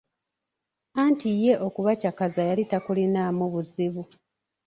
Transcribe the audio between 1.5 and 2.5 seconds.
okubacakaza